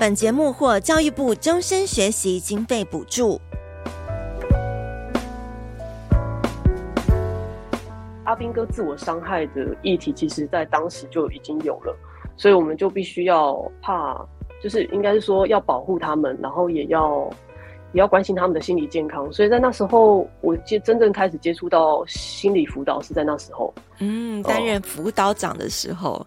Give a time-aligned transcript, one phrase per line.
[0.00, 3.38] 本节目获教育部终身学习经费补助。
[8.24, 11.94] 阿兵哥自我伤害的议题，其实在当时就已经有了，
[12.38, 14.26] 所以我们就必须要怕，
[14.62, 17.28] 就是应该是说要保护他们，然后也要
[17.92, 19.30] 也要关心他们的心理健康。
[19.30, 23.74] 所以在那时候，我接真正开始接触到心理辅导是在那时候。
[23.98, 26.26] 嗯，担任辅导长的时候。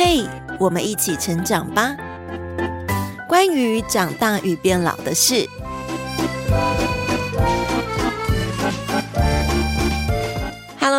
[0.00, 0.24] 嘿，
[0.60, 1.96] 我们一起成长吧。
[3.28, 5.44] 关于长大与变老的事。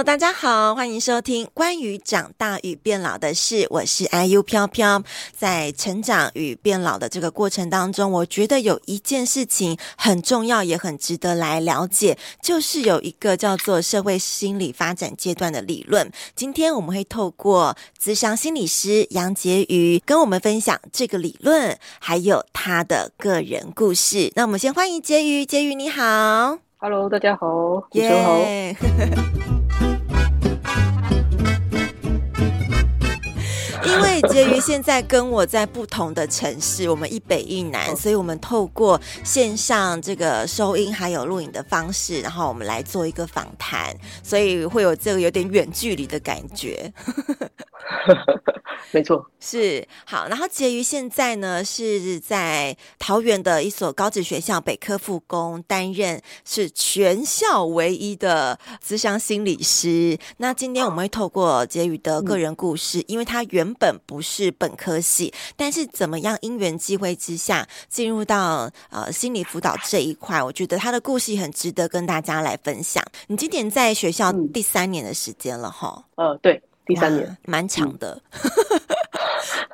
[0.04, 3.68] 大家好，欢迎收听关于长大与变老的事。
[3.70, 5.04] 我是 IU 飘飘。
[5.36, 16.10] 在成长与变老的这个过程当中，我觉得有一件事情很重要，也很值得来了解，就是有一个叫做社会心理发展阶段的理论。
[16.34, 24.32] 今天我们会透过咨商心理师杨婕妤跟我们分享这个理论，还有他的个人故事。
[24.36, 28.38] 那我们先欢迎婕妤，婕妤你好，Hello，大家好，你好。
[33.84, 46.94] 因为婕妤现在跟我在不同的城市，我们一北一南，所以我们透过线上这个收音还有录影的方式，然后我们来做一个访谈，所以会有这个有点远距离的感觉。
[48.92, 50.28] 没错，是好。
[50.28, 60.18] 然后婕妤现在呢是在桃园的一所高职学校北科复工，担任是全校唯一的咨商心理师。
[60.38, 73.04] 那今天我们会透过婕妤的个人故事，嗯、因为她原本不是本科系，但是怎么样因缘际会之下进入到呃心理辅导这一块，我觉得她的故事很值得跟大家来分享。
[73.28, 76.04] 你今年在学校第三年的时间了哈？
[76.16, 76.62] 呃，对。
[76.90, 78.20] 第三年蛮长的，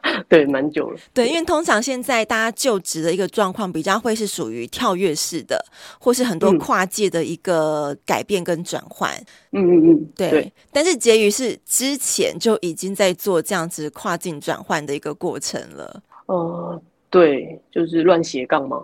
[0.03, 0.99] 嗯、 对，蛮久了。
[1.13, 5.63] 对，因为通常现在大家就职的一个状况，比较会是属于跳跃式的，
[5.97, 9.11] 或是很多跨界的一个改变跟转换。
[9.53, 10.29] 嗯嗯嗯，对。
[10.29, 16.03] 对，但是婕妤是之前就已经在做这样子跨境转换的一个过程了。
[16.25, 16.81] 哦、呃。
[17.15, 18.77] 对，就是乱斜杠嘛，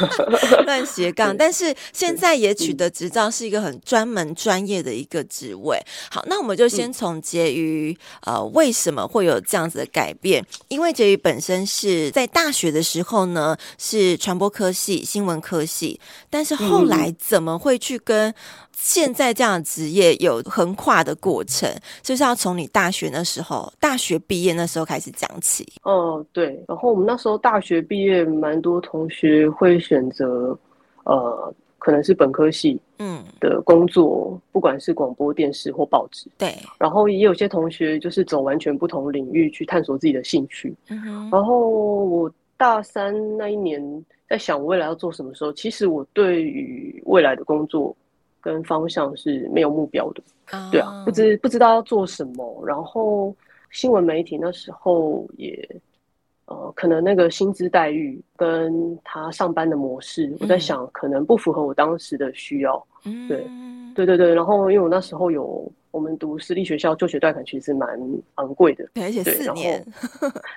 [0.64, 1.36] 乱斜杠。
[1.36, 5.78] 但是现在也取得执照，是一个很专门专业的一个职位。
[6.10, 10.42] 好，那我们就先从婕妤呃，为什么会有这样子的改变？
[10.68, 16.00] 因为婕妤本身是在大学的时候呢，是传播科系、新闻科系，
[16.30, 18.32] 但是后来怎么会去跟
[18.78, 21.68] 现在这样的职业有横跨的过程，
[22.02, 25.66] 就是要从你大学那时候，大学毕业那时候开始讲起。
[25.82, 26.62] 哦，对。
[26.68, 30.56] 然后我们那时候大学毕业，蛮多同学会选择，
[31.04, 36.28] 呃，可能是本科系，嗯，的工作，嗯、不管是广播电视或报纸。
[36.36, 36.54] 对。
[36.78, 40.76] 然后也有些同学就是走完全不同领域去探索自己的兴趣。
[40.90, 41.30] 嗯。
[41.32, 41.70] 然后
[42.04, 47.96] 我大三那一年在想未来要做什么时候，其实我对于未来的工作。
[48.46, 50.70] 跟方向是没有目标的，oh.
[50.70, 52.64] 对啊，不知不知道要做什么。
[52.64, 53.34] 然后
[53.72, 55.68] 新闻媒体那时候也，
[56.44, 62.86] 呃，可能那个薪资待遇跟他上班的模式，嗯、我在想可能不符合我当时的需要。
[63.04, 63.44] 嗯，对，
[63.96, 64.32] 对对对。
[64.32, 65.68] 然后因为我那时候有。
[65.96, 67.88] 我们读私立学校，就学贷款其实蛮
[68.34, 69.82] 昂贵的，而且四年，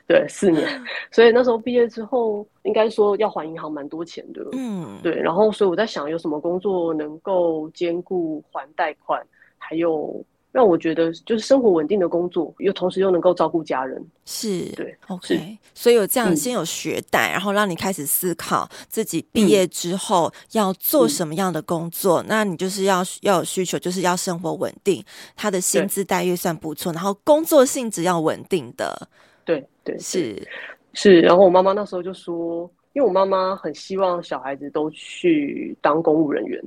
[0.06, 0.68] 对，四年，
[1.12, 9.26] 所以那时候毕业之后，应该说要还银行蛮多钱的，嗯，对，然后所以我在想，有什么工作能够兼顾还贷款，
[9.58, 10.22] 还有。
[10.52, 15.58] 让我觉得就是生活稳定的工作，又同时又能够照顾家人，是对，OK 是。
[15.76, 22.24] 所以有这样先有学贷，嗯、然后让你开始思考自己毕业之后要做什么样的工作。
[22.24, 25.04] 嗯、那你就是要要有需求，就是要生活稳定，
[25.36, 29.08] 他的薪资待遇算不错，然后工作性质要稳定的。
[29.46, 30.48] 对对，对是
[30.94, 31.22] 是。
[31.22, 36.60] 然后我妈妈那时候就说，因为我妈妈很希望小孩子都去当公务人员，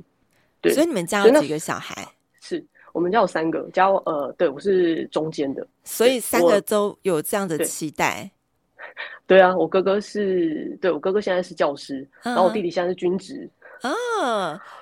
[0.61, 0.73] 对。
[0.73, 2.07] 所以你们家有几个小孩？
[2.39, 2.65] 是。
[2.93, 8.31] 我们家有三个，家呃，对，我是中间的，所以三个都有这样的期待。
[9.27, 13.49] 对，啊，我哥哥是，对，我哥哥现在是教师，啊、然后我弟弟现在是军职
[13.81, 13.91] 啊，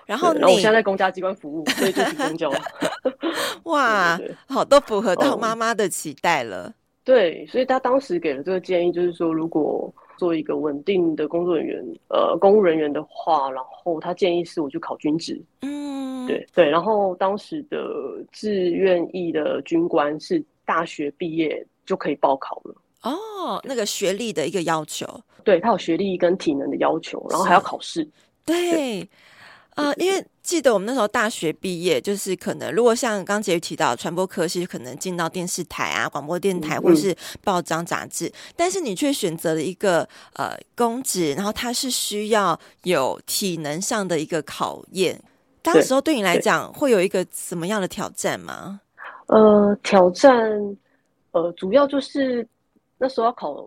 [0.06, 2.52] 然后然后我现在在公家机关服务，所以就是公教。
[3.64, 6.68] 哇，对对对好，都符合到妈妈的期待了。
[6.68, 6.74] 嗯、
[7.04, 15.42] 对，所以他当时给了这个建议，就是说，如果做一个稳定的工作人员，呃，公务人员的话，然后他建议是我去考军职。
[15.62, 16.28] 嗯。
[16.28, 17.80] 对对，然后当时的
[18.32, 25.08] 志愿役的军官是大学毕业就可以报考了哦，那个学历的一个要求，
[25.44, 28.08] 对，他有学历跟体能的要求，然后还要考试。
[28.46, 29.02] 对，
[29.74, 45.18] 啊，因为婕记得我们那时候大学毕业，就是可能如果像刚婕妤提到传播科系，可能进到电视台啊、广播电台或是报章杂志，嗯、但是你却选择了一个呃公职，然后它是需要有体能上的一个考验。
[45.62, 48.82] 当时候对你来讲会有一个什么样的挑战吗？
[49.28, 50.78] 呃，挑战
[51.32, 52.46] 呃，主要就是
[52.98, 53.66] 那时候要考。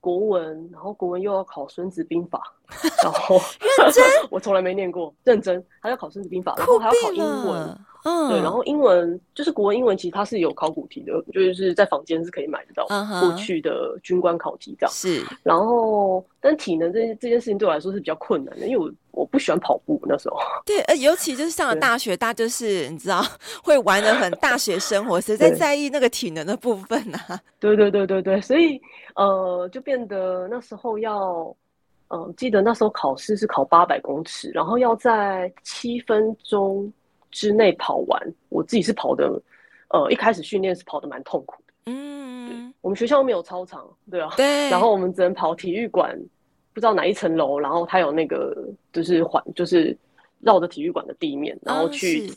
[0.00, 2.38] 国文，然后国文又要考《孙子兵法》，
[3.02, 3.40] 然后
[3.78, 12.86] 认真， 我从来没念过，认真还要考《孙子兵法》，然后还要考英文，嗯，对，然后英文就是国文、英文，其实它是有考古题的，就是在坊间是可以买得到
[13.20, 14.92] 过去的军官考题这样。
[14.92, 18.92] 是，然后但体能这这件事情对我来说是比较困难的，因为我。
[19.16, 20.36] 我不喜欢跑步那时候，
[20.66, 23.24] 对，呃，尤其就是上了大学，大家就是你知道
[23.62, 27.38] 会玩的很，大学生活谁在在意那个体能的部分啊？
[27.60, 28.76] 对对对对对，所以
[29.14, 31.54] 呃，就变得那时候要，
[32.14, 36.90] 嗯、呃，记得那时候考试是考八百公尺，然后要在七分钟
[37.30, 38.34] 之内跑完。
[38.48, 39.42] 我自己是跑的，
[39.88, 41.74] 呃，一开始训练是跑的蛮痛苦的。
[41.86, 46.18] 嗯，我们学校没有操场，对啊，对，然后我们只能跑体育馆。
[46.72, 48.52] 不知道哪一层楼，然后它有那个
[48.92, 49.96] 就是环，就是
[50.40, 52.34] 绕着体育馆的地面，然后去、哦、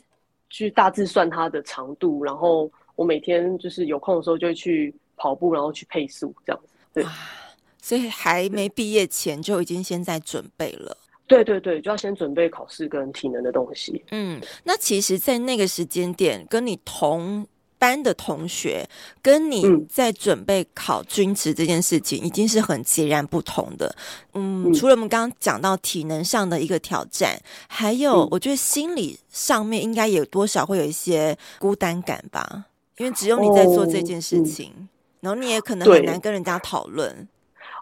[0.48, 6.72] 去大致算它的长度，然后我每天就是有空的时候就会去跑步，然后去配速这样子。
[6.94, 7.04] 对，
[7.88, 10.94] 所以还没毕业前就已经先在准备了。
[11.26, 14.04] 对对对，就要先准备考试跟体能的东西。
[14.10, 17.46] 嗯，那其实，在那个时间点，跟你同。
[17.80, 18.84] 班的同学
[19.22, 23.94] 跟你在准备考军职这件事情，已经是很截然不同的。
[24.34, 32.64] 嗯，嗯，除了我们刚刚讲到体能上的一个挑战，还有我觉得心理上面应该有多少会有一些孤单感吧？
[32.96, 34.88] 因为只有你在做这件事情，哦嗯、
[35.20, 37.28] 然后你也可能很难跟人家讨论。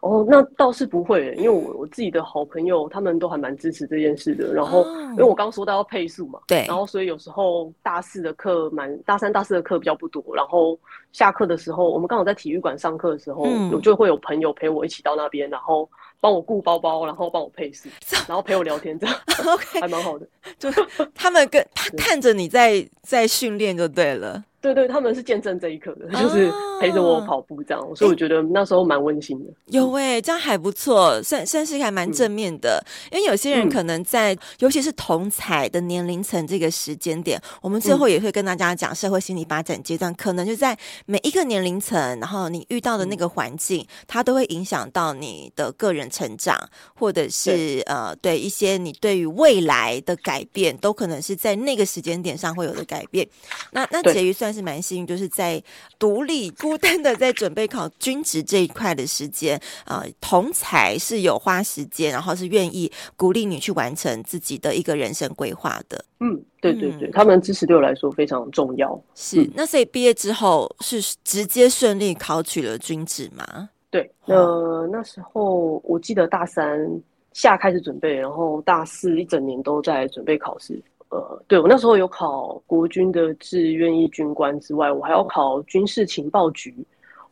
[0.06, 4.54] 哦，那倒是不会，因为我我自己的好朋友他们都还蛮支持这件事的。
[4.54, 10.22] 然后，哦、因为我刚刚说到要配速嘛，对，然后所以有时候大四的课蛮，大三、大四的课比较不多。
[10.34, 10.78] 然后
[11.12, 15.88] 下课的时候，我们刚好在体育馆上课的时候，嗯、我就会有朋友陪我一起到那边，然后
[16.20, 17.88] 帮我顾包包，然后帮我配速，
[18.28, 19.16] 然后陪我聊天，这样
[19.46, 20.26] OK 还蛮好的。
[20.58, 20.70] 就
[21.14, 24.44] 他们跟他 看着你在在训练就对了。
[24.60, 26.50] 对对，他们是见证这一刻的，就是
[26.80, 29.52] 陪着我跑步这样，所以我觉得那时候蛮温馨的。
[29.66, 32.84] 有哎，这样还不错，算算是还蛮正面的。
[33.12, 40.76] 因为有些人可能在，尤其是同彩的年龄层这个时间点，我们最后也会跟大家讲，社会心理发展阶段，可能就在
[41.06, 46.58] 每一个年龄层，然后你遇到的那个环境，它都会影响到你的个人成长，
[46.94, 53.26] 或者是呃，对一些你对于未来的改变，都可能是在那个时间点上会有的改变。
[53.70, 55.62] 那那婕妤算是蛮幸运，就是在
[55.98, 66.04] 独立孤单的在准备考军职这一块的时间啊、呃，同才是有花时间，然后是愿意鼓励你去完成自己的一个人生规划的。
[66.20, 68.98] 嗯，对对对，嗯、他们支持对我来说非常重要。
[69.14, 73.68] 是，嗯、那所以毕业之后是直接顺利考取了军职吗？
[73.90, 76.78] 对，呃，那时候我记得大三
[77.32, 80.82] 下开始准备，然后大四一整年都在准备考试。
[81.16, 86.76] 呃，对，我那时候有考国军的志愿役军官之外，我还要考军事情报局，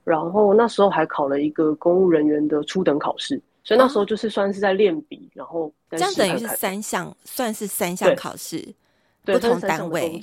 [0.05, 8.67] 然后那时候还考了一个公务人员的初等考试，所以那时候就是算是在练笔，然后这样等于是三项，算是三项考试，
[9.25, 10.19] 不同单位。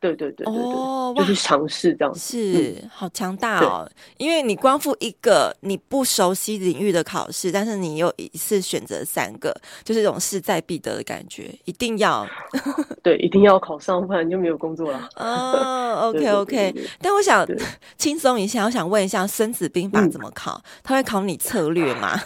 [0.00, 3.88] 对对对对对，哦、就是尝试这样子，是、嗯、好强大哦！
[4.18, 12.26] 因为你光复一个你不熟悉领域的考试，但是你又一次选择三个，就是这种势在必得的感觉，一定要
[13.02, 15.08] 对，一定要考上，不然就没有工作了。
[15.16, 17.46] 哦，OK OK，但我想
[17.96, 20.60] 轻松一下，我想问一下《孙子兵法》怎么考？
[20.64, 22.18] 嗯、他会考你策略吗？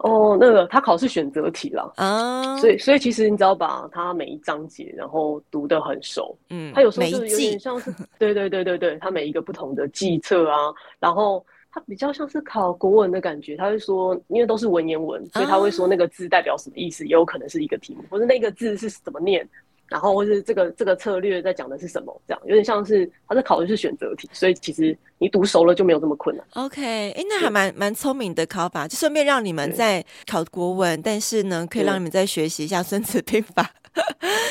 [0.00, 11.42] 哦，那个他考试选择题了啊，所以所以其实你只要把他每一章节然后读得很熟，嗯，他有时候就是有点像是，对对对对对，他每一个不同的计策啊，然后
[11.72, 19.48] 他比较像是考国文的感觉，他会说，因为都是文言文，所以他会说那个字代表什么意思，也有可能是一个题目，或者那个字是怎么念。
[19.88, 22.20] 然后或是这个这个策略在讲的是什么？
[22.26, 26.44] 这样有点像是他在考的是选择题，所以其实你读熟了就没有这么困难。
[26.54, 33.62] OK，哎，那还蛮蛮聪明的考法，就顺便让你们在考国文，但是呢，可以让你们再学习一下《孙子兵法》，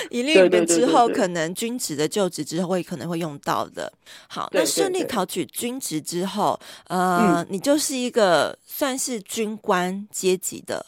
[0.10, 3.92] 以利你们之后可能军职的就职之后会可能会用到的。
[4.28, 10.86] 好，那顺利考取军职之后，呃，你就是一个算是军官阶级的。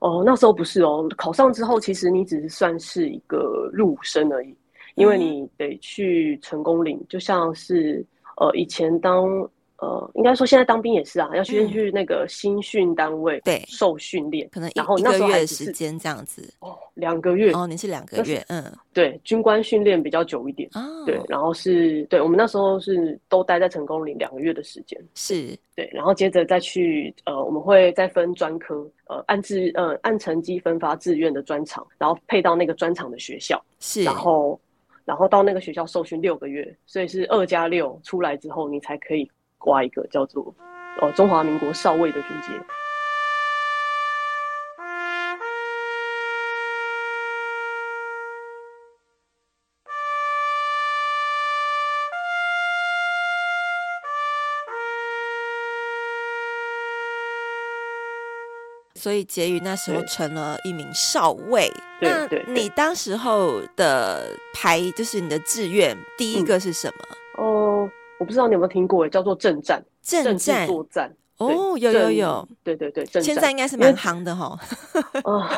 [0.00, 4.56] 哦，那时候不是哦，考上之后，其实你只是算是一个入伍生而已，
[4.94, 8.04] 因为你得去成功岭，就像是
[8.38, 9.28] 呃以前当
[9.80, 13.64] 呃，应该说现在当兵也是啊，要先去那个新训单位对。
[13.66, 17.50] 受训练，可能一然后一个月的时间这样子哦，两个月。
[17.52, 25.56] 哦，你是两个月，嗯，对，军官训练比较久一点哦，对，然后是对我们那时候是都待在成功岭两个月的时间，是。
[25.74, 34.60] 对，然后接着再去呃，我们会再分专科，呃，按志呃按成绩分发志愿的专场，然后配到那个专场的学校，是，然后
[35.06, 39.30] 然后到那个学校受训六个月，所以是二加六出来之后，你才可以。
[39.60, 40.54] 挂一个叫做
[41.00, 42.48] “哦中华民国少尉”的军阶，
[58.94, 61.70] 所以婕妤那时候成了一名少尉。
[62.00, 62.10] 对，
[62.46, 67.04] 那你当时候的排就是你的志愿第一个是什么？
[68.20, 74.58] 呃我不知道你有没有听过，叫做政战，政战作战哦，有有有，对对对，现在应该是蛮夯的哈。
[75.24, 75.50] 啊，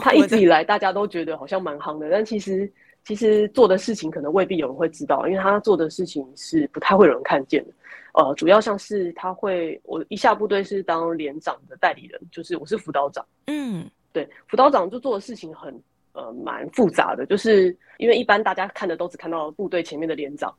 [0.00, 2.72] 他一直以来大家都觉得好像蛮夯的，但其实
[3.04, 7.72] 其实做的事情可能未必有人会知道，因为他做的事情是不太会有人看见的。
[8.12, 13.26] 呃，主要像是他会，我一下部队是当连长的代理人，就是我是辅导长。
[13.48, 15.74] 嗯，对，辅导长就做的事情很
[16.12, 20.54] 呃蛮复杂的，就是因为一般大家看的都只看到部队前面的连长。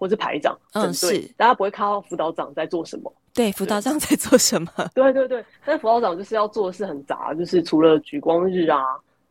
[0.00, 3.12] 或是排长，嗯，是，大家不会看到辅导长在做什么。
[3.34, 4.68] 对，辅导长在做什么？
[4.94, 8.80] 对对对，但是辅导长就是要做的事很杂，就是除了举光日啊，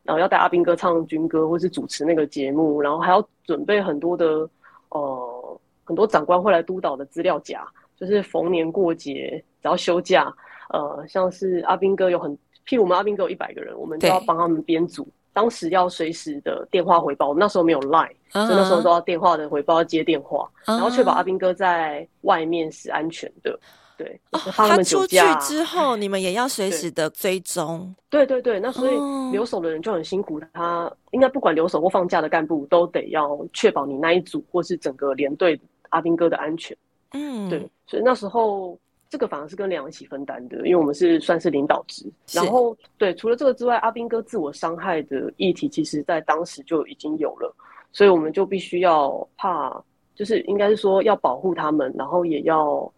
[0.04, 4.48] 然后要带阿兵哥唱军歌，或是主持那个节目，然后还要准备很多的
[4.90, 10.32] 呃很多长官会来督导的资料夹，就是逢年过节只要休假，
[10.70, 12.32] 呃，像是阿兵哥有很，
[12.68, 15.08] 譬如我们阿兵哥有一百个人，我们就要帮他们编组。
[15.40, 18.46] 当时要随时的电话回报，我们那时候没有 Line，、uh -huh.
[18.46, 20.78] 所以那时候都要电话的回报，要接电话，uh -huh.
[20.78, 23.58] 然后确保阿兵哥在外面是安全的。
[23.96, 27.96] 对，哦、他们出去之后， 你们也要随时的追踪。
[28.10, 35.58] 对对对，那所以留守的人就很辛苦，他应该不管留守或放假的干部都得要确保你那一组或是整个连队
[35.90, 36.76] 阿兵哥的安全。
[37.14, 38.78] 嗯，对，所以那时候。
[39.10, 42.06] 这个反而是跟连长一起分担的，因为我们是算是领导职。
[42.32, 47.52] 然后，对，除了这个之外，阿兵哥自我伤害的议题，其实在当时就已经有了，
[47.92, 52.94] 所以我们就必须要怕，就是应该是说要保护他们，然后也要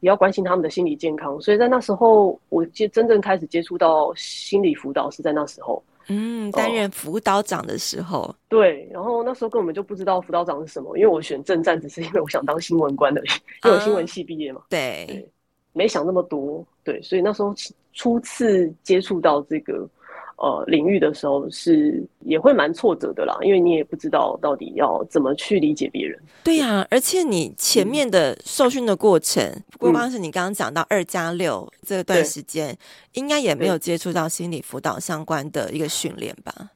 [0.00, 1.40] 也要关心他们的心理健康。
[1.40, 5.80] 所以在那时候，我接真正开始接触到心理辅导是在那时候。
[6.08, 13.22] 嗯，担任辅导长的时候、哦，对，然后那时候根本就不知道辅导长是什么，因为我选政战只是因为我想当新闻官的，
[13.64, 14.62] 因为我新闻系毕业嘛。
[14.68, 15.30] 对
[15.72, 17.54] 没想那么多，对，所以那时候
[17.92, 19.88] 初次接触到这个
[20.36, 26.18] 呃领域的时候，是也会蛮挫折的啦，因为你也不知道到底要怎么去理解别人。
[26.44, 32.76] 对呀、啊，而且你前面的受训的过程，不光是你刚刚讲到二加六这段时间，
[33.14, 36.70] 应该也没有接触到心理辅导相关的一个训练吧？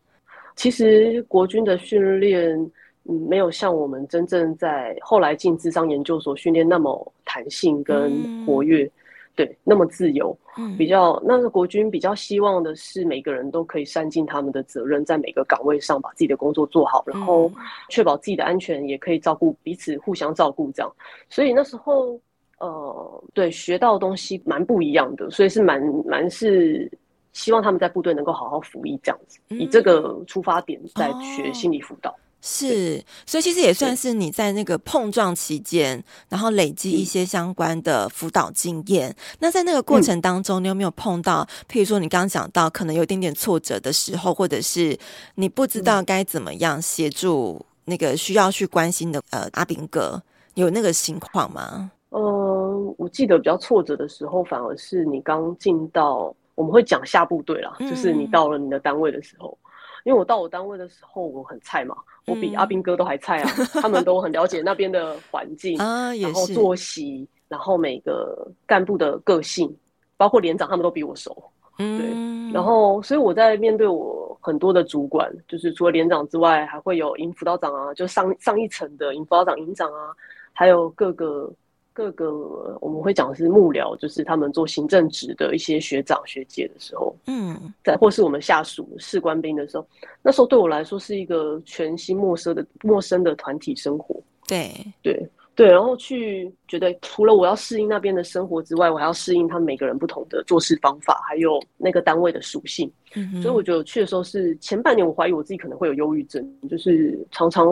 [0.56, 2.70] 其实国军的训练。
[3.08, 8.12] 嗯，没有像我们真正在后来进智商研究所训练那么弹性跟
[8.44, 8.90] 活跃，嗯、
[9.34, 10.36] 对，那么自由。
[10.58, 17.52] 嗯，比较那个国军比较希望的是每个人都可以善尽他们的责任，在每个岗位上把自己的工作做好，然后
[17.90, 20.90] 确保自己的安全，也可以照顾彼此，互相照顾这样。
[21.28, 22.18] 所以那时候，
[22.58, 26.90] 呃，对，学到的东西蛮不一样的，所以是蛮蛮是
[27.34, 32.10] 希望他们在部队能够好好服役这样子，以这个出发点在学心理辅导。
[32.10, 32.14] 哦
[32.48, 39.12] 是，所以其实也算是你在那个碰撞期间，然后累积一些相关的辅导经验。
[39.40, 44.96] 那在那个过程当中，你有没有碰到，譬如说你刚刚讲到可能有一点点挫折的时候，或者是
[45.34, 50.22] 你不知道该怎么样协助那个需要去关心的呃阿炳哥，
[50.54, 51.90] 有那个情况吗？
[52.10, 59.58] 嗯、呃，我记得比较挫折的时候，反而是你刚进到，我们会讲下部队啦，就是你到了你的单位的时候。
[60.06, 61.96] 因为我到我单位的时候，我很菜嘛，
[62.26, 63.50] 我比阿斌哥都还菜啊。
[63.58, 69.76] 嗯、他们都很了解那边的环境 啊，然后作息，然后每个干部的个性，
[70.16, 71.36] 包括连长，他们都比我熟。
[71.78, 72.52] 嗯，对。
[72.54, 80.14] 然后，所以我在面对我很多的主管，就是除了连长之外，还会有营辅导长啊，就上上一层的营辅导长、营长啊，
[80.52, 81.52] 还有各个。
[81.96, 89.88] 各个我们会讲的是幕僚，就是他们做行政职的一些学长学姐的时候，嗯，在或是我们下属士官兵的时候，
[90.20, 94.14] 那时候对我来说是一个全新陌生的陌生的团体生活。
[94.46, 94.70] 对
[95.02, 102.92] 对对，然后去觉得除了我要适应那边的生活之外，我还要适应他们每个人不同的做事方法，还有那个单位的属性。
[103.14, 107.68] 嗯，所以我觉得去的时候是前半年，我怀疑我自己可能会有忧郁症，就是常常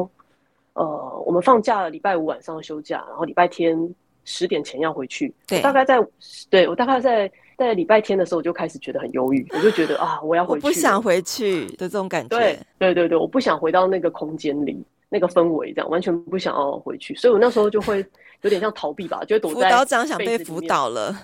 [0.73, 3.79] 呃，我们放假了礼拜五晚上休假，然后礼拜天。
[4.25, 5.35] 十点前要回去。
[5.47, 5.99] 对，大概在
[6.51, 12.37] 对我大概在在礼拜天的时候，我就开始觉得很忧郁，我就觉得啊，我要回去，我不想回去的这种感觉。
[12.37, 18.05] 对对对对，我不想回到那个空间里，那个氛围，这样完全不想要回去，所以我那时候就会
[18.43, 19.69] 有点像逃避吧，就会躲在。
[19.69, 21.17] 辅导长想被辅导了。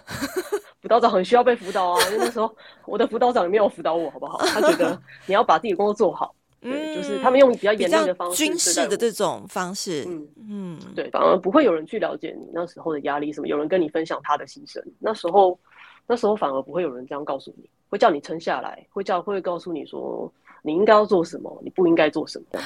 [0.81, 2.51] 辅导长很需要被辅导啊，因为那时候
[2.87, 4.39] 我的辅导长也没有辅导我，好不好？
[4.47, 15.59] 他觉得 你要把自己的工作做好，对，嗯、就是他们用比较严厉的方式，军事的这种方式，嗯嗯，对，反而不会有人去了解你那时候的压力什么，有人跟你分享他的心声，那时候
[16.07, 22.61] 那时候反而不会有人这样告诉你，会叫你撑下来，会叫会告诉你说你应该要做什么，你不应该做什么。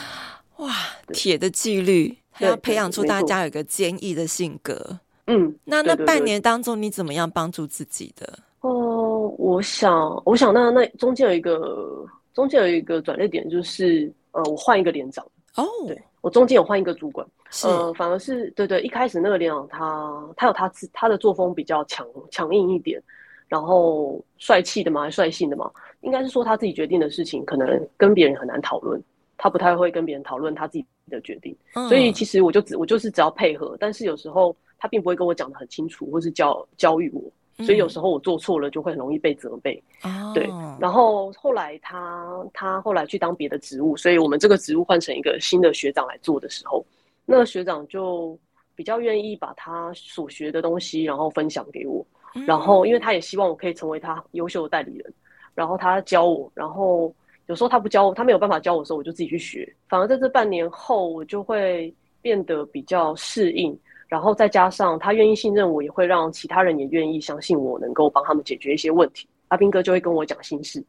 [0.58, 0.72] 哇，
[1.12, 4.98] 铁的纪律，还要培养出大家有一个坚毅的性格。
[5.26, 8.38] 嗯，那那半年当中，你怎么样帮助自己的？
[8.60, 15.24] 哦、呃，我想，我想那，那那中间有一个，中间有一个转捩点，就是呃，我换一个连长。
[15.54, 17.26] 哦，对，我中间有换一个主管，
[17.62, 23.00] 呃，反而是对对，一开始那个连长他他有他自他的作风比较强强硬一点，
[23.48, 29.00] 然后帅气的嘛，还率性的嘛，应该是说他自己决定的事情，可能跟别人很难讨论，
[29.38, 34.54] 他不太会跟别人讨论他自己的决定，嗯、所以其实我就只我就是只要配合，但是有时候。
[34.76, 37.22] 他并不会跟我讲的很清楚，或是教教育我，
[37.58, 39.80] 所以有时候我做错了就会很容易被责备。
[40.02, 40.48] 嗯、对，
[40.80, 46.84] 然后后来他他后来去当别的职务，所以我们这个职务换成一个新的学长来做的时候，
[47.24, 48.36] 那个学长就
[48.74, 52.04] 比较愿意把他所学的东西然后分享给我，
[52.46, 55.14] 然后因为他也希望我可以成为他优秀的代理人，
[55.54, 57.14] 然后他教我，然后
[57.46, 59.72] 有时候他不教我，他没有办法教我的时候，我就自己去学。
[59.88, 63.78] 反而在这半年后，我就会变得比较适应。
[64.14, 69.26] 然后再加上他愿意信任我，也会让其他人也愿意相信我能够帮他们解决一些问题。
[69.48, 70.80] 阿斌哥就会跟我讲心事，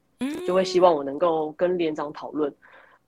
[0.45, 2.53] 就会希望我能够跟连长讨论。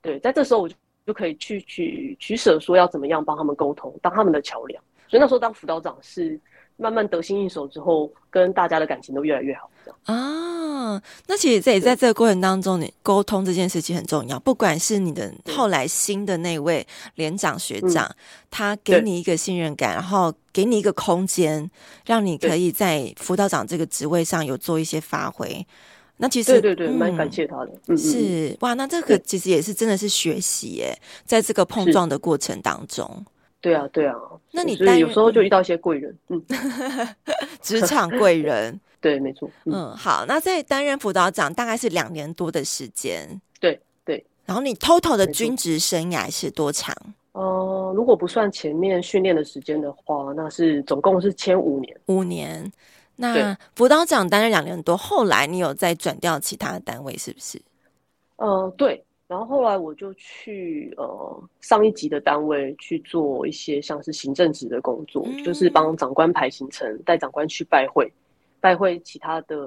[0.02, 0.74] 对，在这时候我就
[1.06, 4.84] 就可以去去取舍，说要怎么样帮他们沟通，当他们的桥梁。
[5.08, 6.42] 所以那时候当辅导长是。
[6.78, 9.70] 慢慢得心应手之后，跟大家的感情都越来越好。
[10.04, 14.40] 啊，那其实这也在这个过程当中，你沟通这件事情很重要。
[14.40, 18.16] 不管是你的后来新的那位连长学长，嗯、
[18.50, 21.70] 他给你一个信任感，然后给你一个空间，
[22.06, 25.66] 让你可以在辅导长这个职位上有做一些发挥。
[26.18, 27.72] 那其实对对对，蛮、嗯、感谢他的。
[27.88, 33.26] 嗯、是哇，那这个其实也是真的是学习耶，在这个碰撞的过程当中。
[33.60, 34.16] 对啊，对啊，
[34.52, 36.42] 那你所以有时候就遇到一些贵人，嗯，
[37.62, 43.28] 职场贵人， 对，没错，嗯，嗯，好，那在担任辅导长大概是两年多的时间，
[43.60, 46.96] 对对，然后你 total 的军职生涯是多长？
[47.34, 52.72] 呃，如果不算前面训练的时间的话，那是总共是签五年，五年。
[53.20, 57.60] 那辅导长担任两年多，后来你有再转调其他的单位，是不是？
[58.36, 59.04] 呃，对。
[59.28, 68.12] 然后后来我就去呃上一级的单位去做一些像是行政职的工作，嗯、就是帮长官排行程，带长官去拜会，
[68.60, 69.58] 拜会其他的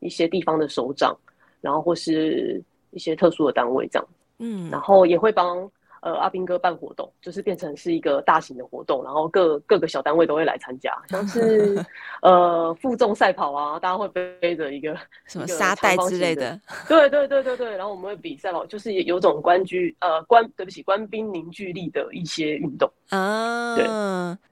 [0.00, 1.16] 一些地方的首长，
[1.60, 4.08] 然后或是一些特殊的单位这样。
[4.38, 5.70] 嗯，然后也会帮。
[6.04, 11.82] 呃，阿兵哥办活动，就是变成是一个大型的活动，然后各各个小单位都会来参加，像是
[12.20, 23.86] 呃负重赛跑啊，大家会背着一个 什么沙袋之类的，对对对对对，然后我们会比赛跑，就是有种官居呃官对不起官兵凝聚力的一些运动啊，对，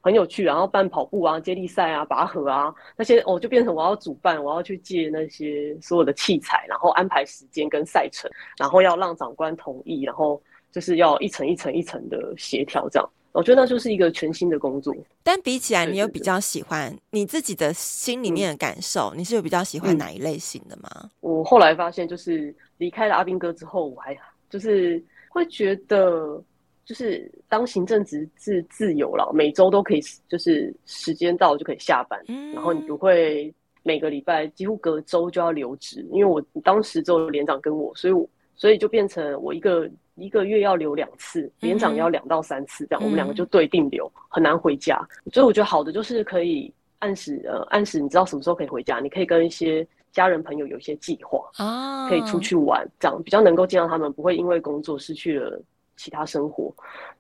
[0.00, 10.42] 很有趣，然后办跑步啊、接力赛啊、拔河啊那些，哦就变成我要主办，我要去借那些所有的器材，然后安排时间跟赛程，然后要让长官同意，然后。
[10.72, 14.94] 就是要一层一层一层的协调，这样，我觉得那就是一个全新的工作。
[15.22, 19.10] 但比起来，你有比较喜欢你自己的心里面的感受？
[19.14, 20.88] 嗯、你是有比较喜欢哪一类型的吗？
[21.02, 24.16] 嗯、我后来发现，就是离开了阿兵哥之后，我还
[24.48, 26.42] 就是会觉得，
[26.86, 39.86] 就是当行政职自自由了，每周都可以，就是时间到就可以下班，嗯、然后你不会每个礼拜几乎隔周就要留职，因为我当时只有连长跟我，所以我所以就变成我一个。
[40.14, 45.00] 一个月要留两次，连长要两到三次，这样、嗯、我们两个就对定留，很难回家。
[45.32, 55.60] 所以我觉得好的就是可以按时，呃，按时你知道什么时候可以回家，你可以跟一些家人朋友有一些计划啊，可以出去玩，这样比较能够见到他们，不会因为工作失去了
[55.96, 56.72] 其他生活。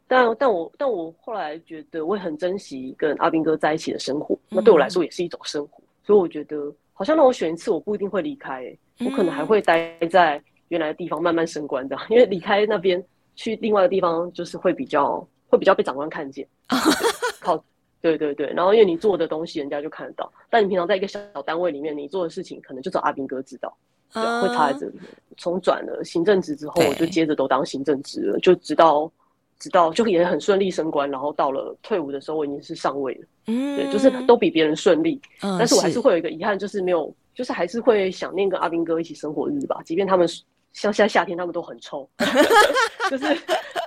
[0.06, 5.82] 但但我但我后来觉得，我也很珍惜跟阿斌哥在一起的生活，那对我来说也是一种生活。
[5.82, 10.42] 嗯、所以我觉得，好像让我选一次，我不一定会离开、欸，我可能还会待在。
[10.72, 13.02] 原来的地方慢慢升官这样， 因为离开那边
[13.36, 16.48] 去另外的地方，就是会比较会比较被长官看见。
[17.42, 17.62] 好，
[18.00, 20.32] 对对对，然后因为你做的东西，人家就看得到。
[20.48, 23.76] 但你平常在一个小单位里面，你做的事情可能就找阿兵哥知道，
[24.14, 24.94] 对，会差在这里。
[25.36, 29.12] 从转了行政职之后，我就接着都当行政职了，就直到
[29.58, 33.26] 直到就也很顺利升官，然后到了退伍的时候，我已经是上位了。
[33.48, 35.20] 嗯，对，就是都比别人顺利。
[35.42, 39.80] 嗯，但是我还是会有一个遗憾，就是没有，就是还是会想念跟阿兵哥一起生活日吧。
[39.84, 40.26] 即便他们
[40.72, 42.08] 像现在夏天，他们都很臭，
[43.10, 43.24] 就是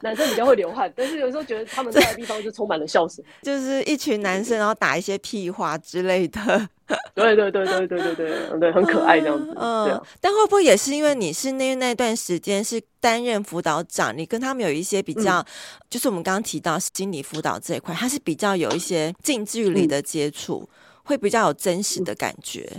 [0.01, 6.69] 男生比较会流汗，但是有时候觉得他们在的地方就充满了笑声， 就是一群男生，然后打一些屁话之类的。
[7.15, 9.51] 对对对对对对对对，很可爱这样子。
[9.57, 9.99] 嗯。
[10.21, 15.45] 但会不会也是因为你是那那段时间是担任辅导长，你跟他们有一些比较，嗯、
[15.89, 22.69] 就是我们刚刚提到心理辅导这一块，它是比较有一些近距离的接触，嗯、会比较有真实的感觉。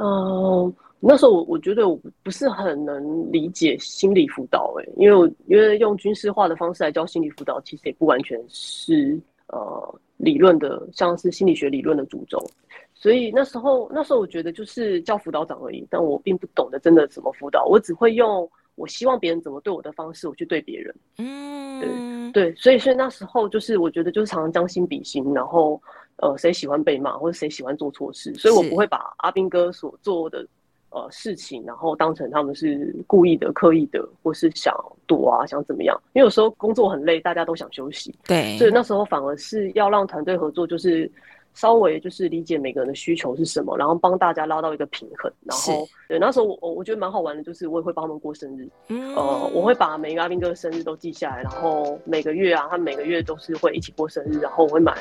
[0.00, 0.74] 嗯。
[1.02, 12.38] 嗯那时候我我觉得我不是很能理解心理辅导，诶，因为我因为用军事化的方式来教心理辅导，其实也不完全是呃理论的，像是心理学理论的主轴。
[12.94, 20.94] 所以那时候那时候我觉得就是叫辅导长而已，但我并不懂得真的怎么辅导，我只会用我希望别人怎么对我的方式，我去对别人。
[21.18, 25.82] 嗯，对对，所以所以那时候就是我觉得就是常常将心比心，然后
[26.18, 30.46] 呃谁喜欢被骂或者谁喜欢做错事，所以我不会把阿兵哥所做的。
[30.94, 34.74] 呃，事情，然后当成他们是故意的、刻意的，或是想
[35.06, 35.98] 躲啊，想怎么样？
[36.12, 38.14] 因为有时候工作很累，大家都想休息。
[38.26, 41.10] 对，所以那时候反而是要让团队合作，就是
[41.54, 45.32] 稍微就是理解每个人的需求是什么，然后帮大家拉到一个平衡。
[45.44, 48.68] 然后，对，那时候我我觉得蛮好玩的，就是我也会帮他们过生日。
[48.88, 54.94] 嗯，呃，我会把每个阿兵哥的生日都记下来，然后每个月啊，他们每个月都是会一起过生日，然后我会买。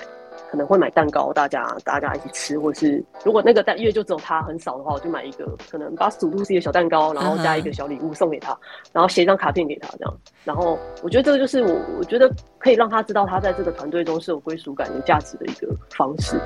[0.49, 8.57] 可能会买蛋糕，大家大家一起吃，或是如果那个蛋因为就只有他很少的话，我就买一个可能八十五度 C 的小蛋糕，然后加一个小礼物送给他，
[8.91, 10.17] 然后写一张卡片给他这样。
[10.43, 16.39] 然后我觉得这个就是我我觉得可以让他知道他在这个团队中是有归属感、有价值的一个方式。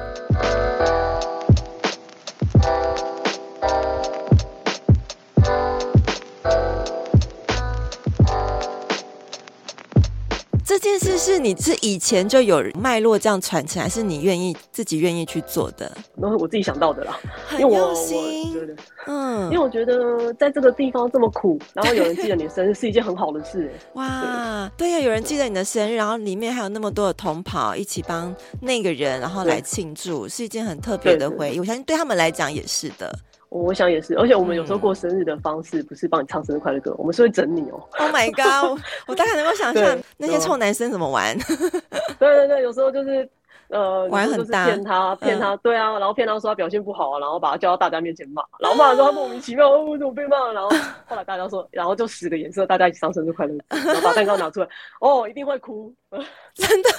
[10.66, 15.90] 这件事是你是以前就有脉络这样传承，还是你愿意自己愿意去做的？
[16.16, 18.76] 那是我自己想到的啦，很用心。
[19.06, 23.72] 嗯，因为我觉得在这个地方这么苦，然后有人记得你的生日是一件很好的事。
[23.94, 31.60] 哇，对呀，有人记得你的生日，然后里面还有那么多的同袍一起帮那个人，然后来庆祝，是一件很特别的回忆。
[31.60, 33.16] 我相信对他们来讲也是的。
[33.64, 37.82] 我想也是，而且我们有时候过生日的方式不是帮你唱生日快乐歌，嗯、我们是会整你哦。
[37.98, 38.80] Oh my god！
[39.08, 41.38] 我大概能够想象那些臭男生怎么玩。
[42.20, 43.28] 对对对，有时候就是。
[43.70, 50.54] 呃，玩很大，骗他，骗他，对啊，然后骗他说他表现不好啊，然后把他叫到大家面前骂，然后骂的时候他莫名其妙，哦，为什么被骂了？
[50.54, 50.70] 然后
[51.08, 54.68] 后来大家说，然后就使个颜色，大家一起唱生日快乐，然后把蛋糕拿出来，
[55.02, 55.92] 哦，一定会哭，
[56.56, 56.90] 真的，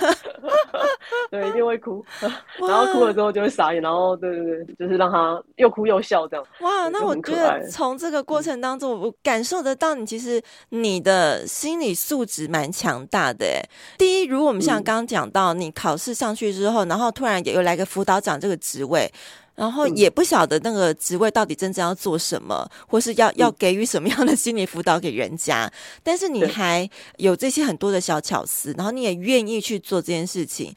[1.30, 6.46] 对，一定会哭， 然后哭了之后就会傻眼，然后对对对，就是让他又哭又笑这样。
[6.60, 13.46] 哇，那我觉得从这个过程当中，我感受得到你其实你的心理素质蛮强大的。
[13.46, 13.60] 哎，
[13.98, 16.46] 第一，如果我们像刚刚讲到，你考试上去。
[16.46, 19.12] 之后，然后突然又来个辅导长这个职位，
[19.56, 25.68] 然后也不晓得那个职位到底真正要做什么，或是要要给予什么样的心理辅导给人家。
[26.04, 30.72] 但是你还有这些很多的小巧思，然后你也愿意去做这件事情，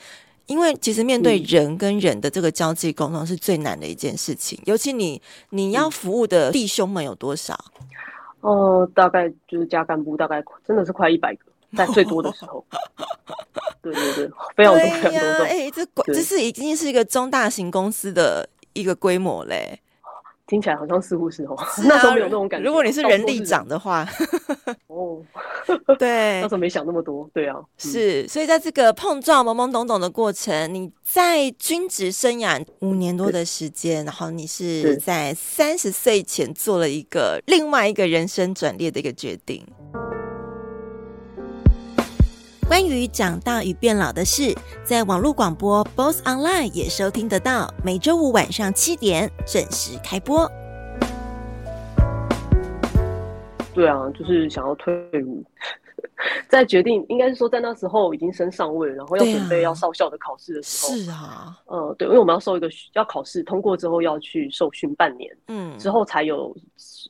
[0.47, 7.53] 因为其实面对人跟人的这个交际沟通是最难的一件事情，尤其你你要服务的弟兄们有多少？
[8.41, 11.41] 哦、呃，大概就是加干部，大概真的是快一百个。
[11.77, 12.65] 在最多的时候，
[13.79, 15.43] 对对对，非常多非常多。
[15.43, 19.79] 哎、欸，这这是已经是一个中大型公司的一个规模嘞。
[20.47, 22.65] 听起来好像似乎是哦，是啊、 那时候没有那种感觉。
[22.65, 24.03] 如果你是人力长的话，
[24.87, 25.21] 哦，
[25.99, 27.29] 对， 那时候没想那么多。
[27.31, 28.27] 对啊，是。
[28.27, 39.63] 所以在这个碰撞懵懵懂懂的过程，你在军职生涯五年多的时间，然后你是在三十岁前做了一个另外一个人生转捩的一个决定。
[42.69, 47.67] 关于长大与变老的事，在网络广播 BOSS Online 也收听得到。
[47.83, 50.47] 每周五晚上七点准时开播。
[53.73, 54.93] 对啊，就是想要退
[55.25, 55.43] 伍，
[56.47, 60.95] 在决定应该是说在那时候已经升上位，然后要准备要少校的考试的时候。
[60.95, 66.55] 是啊，呃，对，因为我们要受一个要考试，通过之后要去受训半年，嗯，之后才有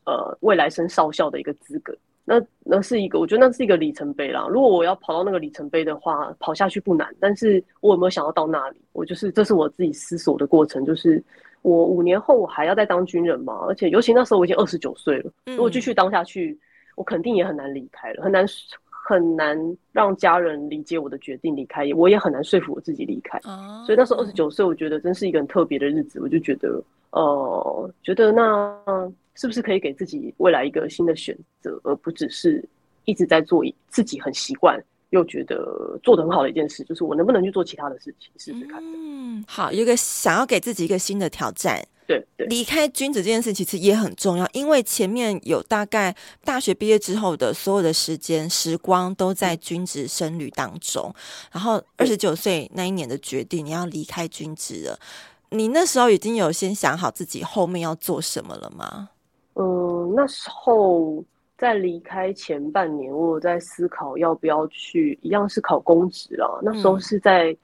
[0.06, 1.94] 呃未来升少校的一个资格。
[2.30, 4.46] 那那是一个，我觉得那是一个里程碑啦。
[4.48, 7.12] 如果我要跑到那个里程碑的话，跑下去不难。
[7.20, 8.78] 但是我有没有想要到那里？
[8.94, 10.86] 我就是这是我自己思索的过程。
[10.86, 11.24] 就是
[11.64, 13.66] 我五年后我还要再当军人嘛？
[13.68, 16.56] 而且尤其那时候我已经二十九岁了，如果继续当下去，
[16.96, 18.46] 我肯定也很难离开了，很难
[18.92, 23.40] 很难让家人理解我的决定离开，我也很难说服我自己离开。
[23.88, 26.22] 所以那时候二十九岁，我觉得真是一个很特别的日子。
[26.22, 29.12] 我就觉得，呃，觉得那。
[29.40, 32.62] 是不是可以给自己未来一个新的选择，而不只是
[33.06, 34.78] 一直在做自己很习惯
[35.12, 38.84] 又觉得做的很好的一件事，就是我能不能去做其他的事情试试看。
[38.84, 41.82] 嗯，好，有一个想要给自己一个新的挑战。
[42.06, 51.14] 对对，离开君子这件事其实也很重要，因为前面有大概大学毕业之后的所有的时间时光都在君子生旅当中，
[51.52, 55.00] 然后二十九岁那一年的决定，你要离开君子了。
[55.52, 59.10] 你那时候已经有先想好自己后面要做什么了吗？
[59.62, 61.24] 嗯，那时候
[61.58, 66.60] 在离开前半年，我有在思考要不要去，一样是考公职了。
[66.64, 67.52] 那时候是在。
[67.52, 67.58] 嗯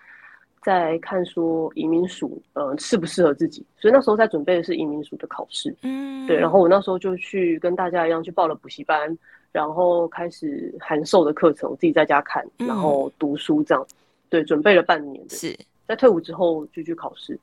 [0.65, 9.15] 在看说移民署呃适不适合自己，所以那时候在准备的是移民署的考试，嗯，对，然后我那时候就去跟大家一样去报了补习班，
[9.51, 13.93] 然后开始函授的课程，我自己在家看，然后读书这样，嗯、
[14.27, 15.55] 对，准备了半年，是。
[15.87, 17.39] 在退伍之后就去考试，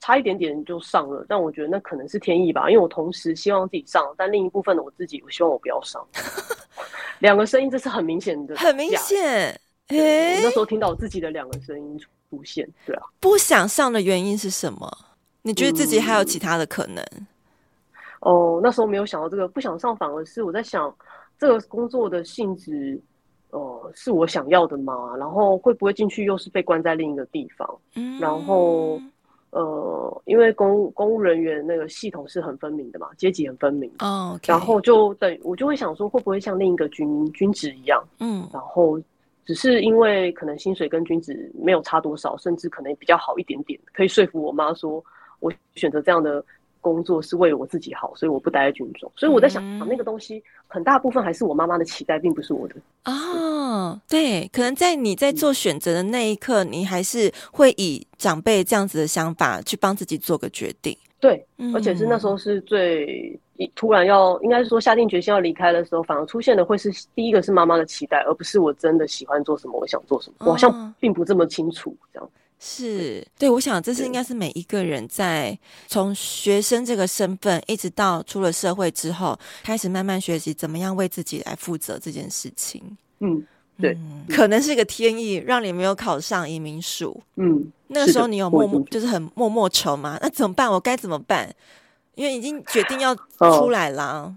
[0.00, 6.06] 差一点点就上了，但我觉得那可能是天意吧，因为我同时希望自己上，但另一部分的我自己我希望我不要上，
[7.20, 12.00] 两个声音这是很明显的，很明显，我那时候听到我自己的两个声音。
[12.30, 14.90] 出现对啊，不想上的原因是什么？
[15.42, 17.04] 你觉得自己还有其他的可能？
[17.14, 17.26] 嗯、
[18.22, 20.92] 哦，那时候没有想到这个，不想上反而是我在想，
[21.38, 23.00] 这个工作的性质，
[23.50, 25.14] 哦，是我想要的吗？
[25.16, 27.78] 然后会不会进去又是被关在另一个地方？
[27.94, 29.00] 嗯，然后
[29.54, 33.90] 呃，因为公公务人员那个系统是很分明的嘛，阶级很分明。
[34.00, 38.04] 哦，okay、然后就等我就会想说，会不会像另一个军军职一样？
[38.20, 39.00] 嗯，然后。
[39.46, 45.04] 只是因为可能薪水跟君子没有差多少，甚至可能比较好一点点，可以说服我妈说，
[45.38, 46.42] 我选择这样的
[46.84, 49.10] 工作是为了我自己好，所以我不待在军中。
[49.16, 52.74] 所以我在想，嗯、那个东西很大部分还是我妈妈的期待，并不是我的。
[53.06, 60.94] 哦，对，可能在你在做选择的那一刻，嗯、你还是会以长辈这样子的想法去帮自己做个决定。
[61.18, 61.42] 对，
[61.74, 63.40] 而且是那时候是最。
[63.76, 71.96] 突然要，应该是说下定决心要离开的时候，反而出现的会是第一个是妈妈的期待，而不是我真的喜欢做什么，我想做什么，我好像并不这么清楚。
[72.12, 72.28] 这样
[72.66, 82.82] 是对，我想这是应该是每一个人在从学生这个身份，一直到出了社会之后，开始慢慢学习怎么样为自己来负责这件事情。
[83.20, 83.46] 嗯，
[83.78, 83.94] 对，
[84.30, 87.22] 可能是一个天意让你没有考上移民署。
[87.36, 90.18] 嗯，那个时候你有默默就是很默默愁吗？
[90.22, 90.72] 那怎么办？
[90.72, 91.54] 我该怎么办？
[92.14, 93.14] 因为已经决定要
[93.58, 94.02] 出来了。
[94.02, 94.34] 哦，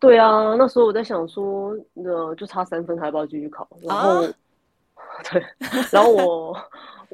[0.00, 3.68] 对啊，那时候我在想说，呃，就差三分，还要不要继续考？
[3.82, 4.34] 然后，啊、
[5.30, 5.42] 对，
[5.92, 6.56] 然后我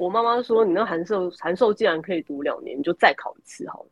[0.01, 3.89] 我妈妈说，你那函授函授既然可以读两年，你就再考一次好了。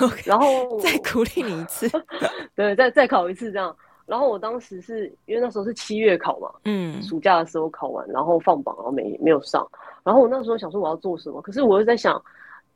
[0.08, 1.88] Okay, 然后 再鼓励你一次，
[2.56, 3.74] 对，再再考一次这样。
[4.06, 9.66] 然后我当时是因为那时候是七月考嘛，嗯，暑假的时候考完，然后放榜，然后没没有上。
[10.02, 12.20] 然后我那时候想说我要做什么，可是我又在想。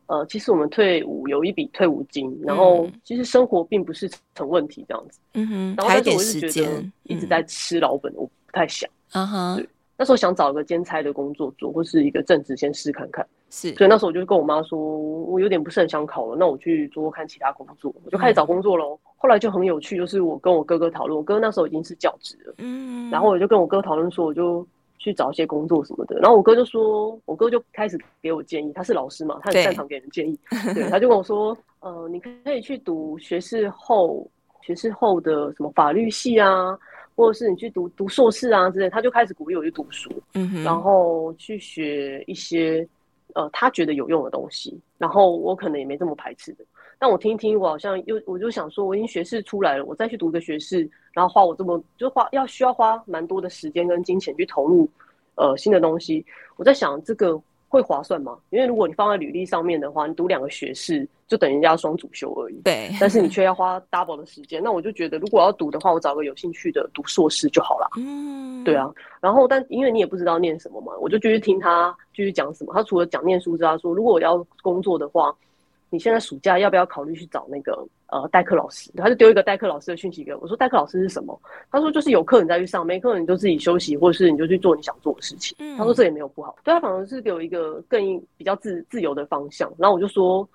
[0.06, 5.20] 呃，其实我们退伍有一笔退伍金，然后其实生活并不是成问题这样子。
[5.34, 8.88] 嗯哼，然后但是我是觉得一直在吃老本，我不太想。
[9.12, 13.26] 啊哈，对，那时候想找一个兼差的工作做，或是一个正职先试看看。
[13.50, 18.98] 是，所以那时候我就跟我妈说，我有点不是很想考了，那我去做做看其他工作，我就开始找工作喽。
[19.16, 22.54] 后来就很有趣，就是我跟我哥哥讨论，我哥那时候已经是教职了。
[22.58, 24.66] 嗯，然后我就跟我哥讨论说，我就。
[25.00, 30.36] 去找一些工作什么的，然后我哥就说，我哥就开始给我建议，他是老师嘛，他很擅长给人建议，
[30.74, 34.28] 对，对，他就跟我说，呃，你可以去读学士后，
[34.60, 36.76] 学士后的什么法律系啊，
[37.18, 40.08] 或者是你去读读硕士啊之类，他就开始鼓励我去读书，
[40.62, 42.86] 然后去学一些
[43.34, 46.64] 呃他觉得有用的东西，然后我可能也没这么排斥的。
[46.96, 54.88] 但我听一听，我好像又我就想说，我已经学士出来了，我再去读个学士，然后花我这么就花要需要花蛮多的时间跟金钱去投入，
[55.34, 56.24] 呃，新的东西。
[56.54, 58.38] 我在想这个会划算吗？
[58.50, 62.54] 因为如果你放在履历上面的话，你读两个学士就等于人家双主修而已。
[62.64, 64.62] 对，但是你却要花 double 的时间。
[64.62, 67.88] 那我就觉得，如果要读的话，我找个有兴趣的读硕士就好了。
[67.98, 68.90] 嗯，对啊。
[69.20, 72.72] 然后，但因为你也不知道念什么嘛，我就继续听他继续讲什么。
[72.74, 75.34] 他除了讲念书之外，说如果我要工作的话。
[75.90, 78.90] 你现在暑假要不要考虑去找那个呃代课老师？
[78.96, 81.40] 他就丢一个代课老师的讯息给我，我说代课老师是什么？
[81.70, 85.56] 他说就是有课你再去上，没课你就自己休息，或者是你就去做你想做的事情。
[85.58, 88.00] 嗯、他说这也没有不好，对他反而是给我一个更
[88.36, 89.72] 比较自自由的方向。
[89.78, 90.46] 然后我就说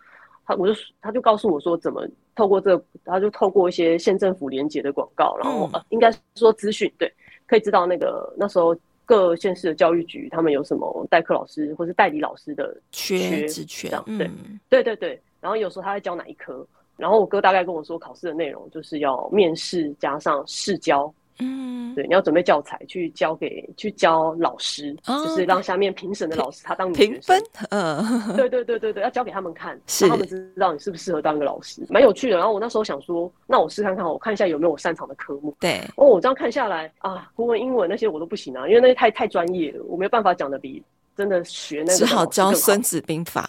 [0.45, 7.11] 他，我就他就告诉我说怎么透过这个，他就透过一些县政府连结的广告，然后、嗯呃、应该说资讯对，
[7.47, 15.21] 可以知道那个那时候各县市的教育局他们有什么代课老师或是代理老师的缺职缺这样，对、嗯、对对对。
[15.41, 28.03] 然后有时候他在教哪一科，然后我哥大概跟我说考试的内容就是要面试加上试教嗯，对，你要准备教材去教给去教老师，哦、就是让下面评审的老师他当你评分，嗯，
[28.37, 32.37] 对对对对对，要教给他们看，让他们知道你适不适合当一个老师，蛮有趣的。
[32.37, 35.55] 然后我那时候想说，那我试看看，我看一下有没有我擅长的科目。
[35.59, 40.83] 对，哦，我这样看下来啊，国文、英文那些我都不行啊，因为那些太太专业了，我没有办法讲的比。
[41.15, 43.47] 真的学那个，只好教《孙子兵法》。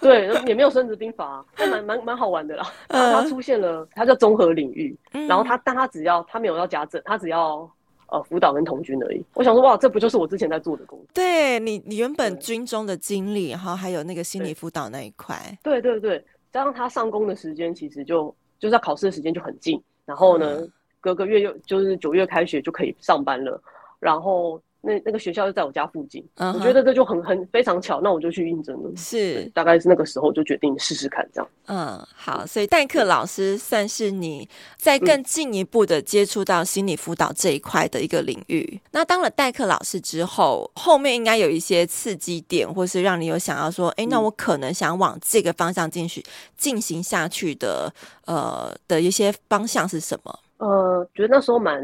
[0.00, 2.72] 对，也没有《孙子兵法》，但蛮蛮蛮好玩的啦。
[2.88, 4.96] 他出现了，他叫综合领域。
[5.28, 7.70] 然后他，但他只要他没有要家政，他只要
[8.06, 9.22] 呃辅导跟童军而已。
[9.34, 11.06] 我想说，哇，这不就是我之前在做的工作？
[11.12, 15.36] 对你，你原本军中的经历，然后还有那个心理辅导那一块。
[15.62, 19.78] 对对对，加上他上工的时间，其实就就是要考试的时间就很近。
[20.06, 20.66] 然后呢，
[21.00, 23.60] 隔个月又就是九月开学就可以上班了。
[24.00, 24.58] 然后。
[24.80, 26.54] 那那个学校就在我家附近，uh huh.
[26.54, 28.90] 我觉得这就很很非常巧，那我就去应征了。
[28.96, 31.50] 是，大概是那个时候就决定试试看这样。
[31.66, 38.64] 嗯，好，所以代课老师算是你在更进一步的接触到心理辅导这一块的一个领域。
[38.72, 46.24] 嗯、那当了代课老师之后，后面应该有一些刺激点，或是让你有想要说，哎、欸，那我可能想往这个方向进去
[46.56, 47.92] 进行下去的，
[48.26, 50.38] 呃，的一些方向是什么？
[50.58, 51.82] 呃，觉得那时候蛮。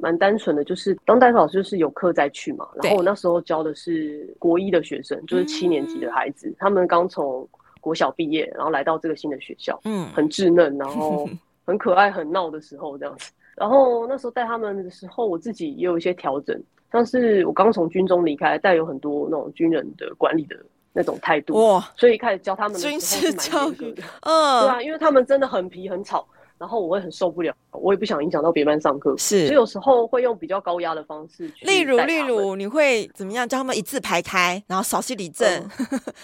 [0.00, 2.66] 蛮单纯的，就是当代课老师就是有课再去嘛。
[2.82, 7.46] 然后我那时候教的是国一的学生，就是七年级的孩子，嗯、他们刚从
[7.80, 11.28] 国小毕业，然后来到这个新的学校，嗯，很稚嫩，然后
[11.64, 13.30] 很可爱、很闹的时候这样子。
[13.56, 16.58] 然后那时候带他们的时候，我自己也有一些调整，
[16.90, 20.56] 像是我刚从军中离开，带有很多那种军人的管理的
[20.92, 26.26] 那种态度，哇，所以一开始教他们的时候是蛮严格的，嗯，对啊，因为他们真的很皮很吵。
[26.60, 31.64] 然后我会很受不了，我也不想影响到别班上课，是，所以有时候会用比较高压的方式去。
[31.64, 35.48] 例如，例如你会怎么样教他们一字排开，然后稍息立正，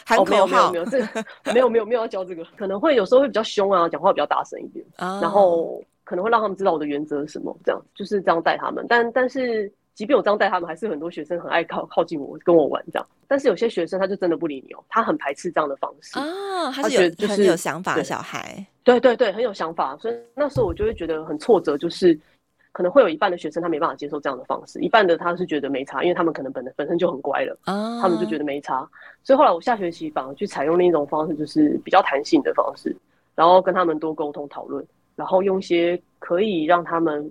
[0.04, 0.46] 喊口号？
[0.46, 8.84] 没有，没有，没有这个，没有，没有，没有要教这个，可能会有时候会比较凶啊，讲话比较大声一点，然后可能会让他们知道我的原则是什么，这样就是这样带他们。
[8.86, 13.08] 但但是，即便我这样带他们，还是很多学生很爱靠靠近我，跟我玩这样。
[13.26, 18.66] 但是有些学生他就真的不理你哦，他很排斥这样的方式啊，他是有就是很有想法的小孩。
[18.86, 22.16] 对对对，很有想法，所以那时候我就会觉得很挫折，就是
[22.70, 28.88] 可能会有一半的学生他没办法接受这样的方式，一半的他是觉得没差，因为他们可能本本身就很乖了啊，他们就觉得没差。
[29.24, 32.96] 所以后来我下学期反而去采用另一种方式，就是比较弹性的方式，
[33.34, 37.28] 然后跟他们多沟通讨论，然后用一些可以让他们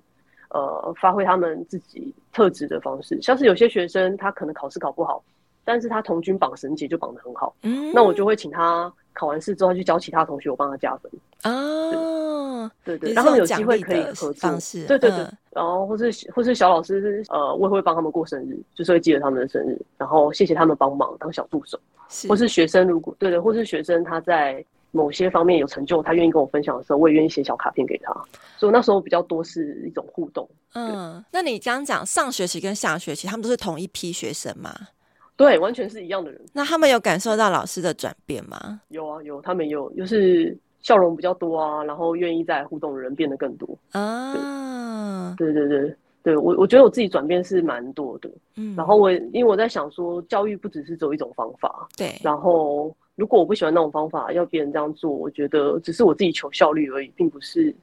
[0.50, 5.24] 呃发挥他们自己特质的方式，像是有些学生他可能考试考不好，
[5.64, 8.92] 但是他同军绑绳结就绑得很好，嗯，那我就会请他。
[9.16, 11.12] 考完试之后去教其他同学，我帮他加分
[11.44, 12.70] 哦。
[12.84, 14.52] 对对，然后有机会可以合作，
[14.88, 15.28] 对对对。
[15.52, 21.80] 然后或是或是小老师，呃，我也会帮他们过生日，就是会记得他们的生日，然后谢谢他们帮忙当小助手。
[22.28, 28.14] 或是学生如果对对，或是学生他在某些方面有成就，他愿意跟我分享的时候，我也愿意写小卡片给他。
[28.58, 30.48] 所以那时候比较多是一种互动。
[30.74, 34.74] 嗯，那你刚刚讲上学期跟下学期，他们都是同一批学生吗？
[35.38, 36.42] 对，完全是一样的人。
[36.54, 38.82] 那他们有感受到老师的转变吗？
[38.90, 45.36] 有啊，有，他们有，就是笑容比较多啊，然后愿意在互动的人变得更多啊。
[45.38, 48.30] 对对对对，我我觉得我自己转变是蛮多的。
[48.56, 51.88] 嗯，然后我因为我在想说，教育不只是只有一种方法。
[51.98, 52.16] 对。
[52.24, 57.76] 然后如果我不喜欢那种方法，要别人这样做，我觉得只是我自己求效率而已，并不是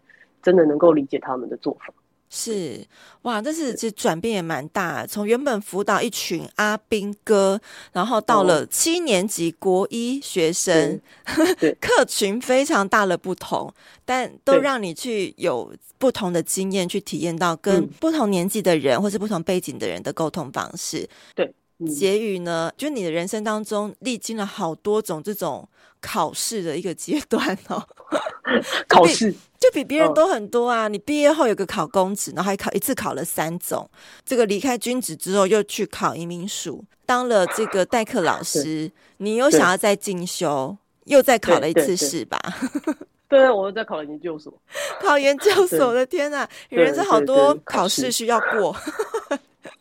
[0.43, 1.93] 真的能够理解他们的做法。
[2.35, 2.83] 是。
[3.23, 7.61] 哇，但是其实转变也蛮大，从原本辅导一群阿兵哥，
[7.93, 11.01] 然后到了七年级国一学生，
[11.79, 13.73] 客群非常大的不同，
[14.05, 21.09] 但都让你去有不同的经验，去体验到跟不同年纪的人或是不同背景的人的沟通方式。
[21.37, 21.55] 对，
[21.87, 25.69] 结语呢，就你的人生当中历经了好多种这种
[26.01, 27.83] 考试的一个阶段哦，
[28.89, 29.35] 考试。
[29.59, 30.89] 就比别人多很多啊！
[30.89, 33.89] 你毕业后有个考公职，然后还考一次考了三种。
[34.25, 38.91] 这个离开军职之后，又去考移民署，当了这个代课老师。
[39.19, 42.41] 你又想要再进修，又再考了一次试吧？
[43.31, 44.53] 对，我又在 考研究所。
[45.01, 48.75] 考研究所的天哪，人生好多考试需要过。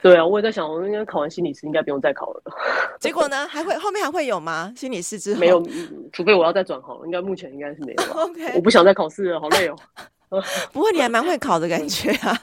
[0.01, 2.41] 对啊，我也在想，我应该考完心理师，应该不用再考了。
[2.99, 3.47] 结果呢？
[3.47, 4.73] 还会后面还会有吗？
[4.75, 5.63] 心理师之后没有，
[6.11, 8.03] 除非我要再转行，应该目前应该是没有。
[8.13, 9.75] OK，我不想再考试了，好累哦。
[10.71, 12.37] 不过你还蛮会考的感觉啊。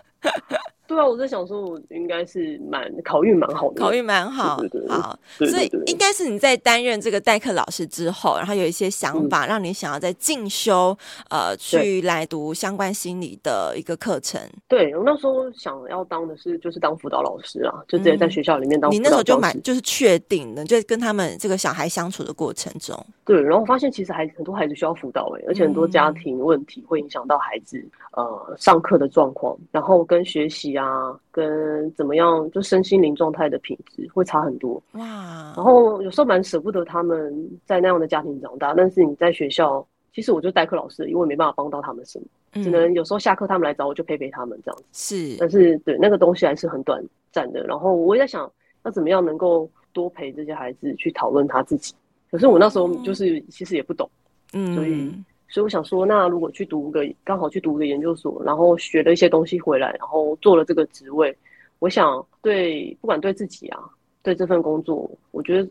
[0.88, 10.96] 对啊，我在想说，我应该是蛮考运蛮好的，考运蛮好，好，所以应该是你在担任这个代课老师之后，然后有一些想法，让你想要在进修，
[11.28, 14.40] 呃，去来读相关心理的一个课程。
[14.66, 18.90] 对，我那时候想要当的是，就是当辅导老师啊，就直接在学校里面当。
[18.90, 30.77] 你那时候就蛮就是确定的，就跟他们这个小孩相处的过程中，对，然后发现其实还很多孩子需要辅导哎，而且很多家庭问题会影响到孩子呃上课的状况，然后跟学习。
[30.78, 34.82] 啊，跟怎么样就身心灵状态的品质会差很多。
[34.92, 35.52] 哇！
[35.56, 42.24] 然后有时候蛮舍不得他们在那样的家庭长大，但是你在学校，其实我就代课老师，因为没办法帮到他们什么，
[42.54, 44.84] 嗯、只能有时候下课他们来找我就陪陪他们这样子。
[45.16, 47.02] 是，但是对那个东西还是很短
[47.32, 47.62] 暂的。
[47.64, 48.50] 然后我也在想，
[48.84, 51.92] 要怎么样能够多陪这些孩子去讨论他自己。
[52.30, 54.08] 可是我那时候就是其实也不懂，
[54.52, 55.12] 嗯，所以。
[55.48, 61.34] 所以我想说，那如果去读个刚好去读个研究所，然后学了一些东西回来，然后做了这个职位，
[61.78, 63.80] 我想对不管对自己啊，
[64.22, 65.68] 对这份工作，我觉得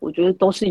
[0.00, 0.66] 我觉得都是